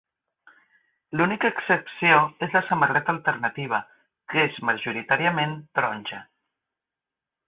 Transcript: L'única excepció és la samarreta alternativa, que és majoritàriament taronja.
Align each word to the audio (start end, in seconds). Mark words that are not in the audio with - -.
L'única 1.19 1.49
excepció 1.53 2.15
és 2.47 2.55
la 2.57 2.61
samarreta 2.69 3.13
alternativa, 3.15 3.81
que 4.33 4.47
és 4.47 4.57
majoritàriament 4.71 5.55
taronja. 5.79 6.23